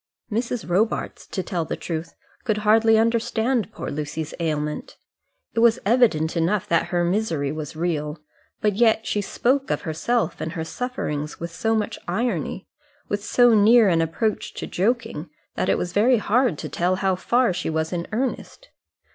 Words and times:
Mrs. 0.31 0.67
Robarts, 0.67 1.27
to 1.27 1.43
tell 1.43 1.63
the 1.63 1.75
truth, 1.75 2.15
could 2.43 2.57
hardly 2.65 2.97
understand 2.97 3.71
poor 3.71 3.91
Lucy's 3.91 4.33
ailment. 4.39 4.97
It 5.53 5.59
was 5.59 5.77
evident 5.85 6.35
enough 6.35 6.67
that 6.69 6.87
her 6.87 7.03
misery 7.03 7.51
was 7.51 7.75
real; 7.75 8.17
but 8.61 8.75
yet 8.75 9.05
she 9.05 9.21
spoke 9.21 9.69
of 9.69 9.81
herself 9.81 10.41
and 10.41 10.53
her 10.53 10.63
sufferings 10.63 11.39
with 11.39 11.51
so 11.51 11.75
much 11.75 11.99
irony, 12.07 12.65
with 13.09 13.23
so 13.23 13.53
near 13.53 13.89
an 13.89 14.01
approach 14.01 14.55
to 14.55 14.65
joking, 14.65 15.29
that 15.53 15.69
it 15.69 15.77
was 15.77 15.93
very 15.93 16.17
hard 16.17 16.57
to 16.57 16.67
tell 16.67 16.95
how 16.95 17.15
far 17.15 17.53
she 17.53 17.69
was 17.69 17.93
in 17.93 18.07
earnest. 18.11 18.69